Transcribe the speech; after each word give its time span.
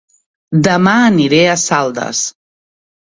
Dema 0.67 0.93
aniré 1.09 1.41
a 1.49 1.57
Saldes 1.65 2.23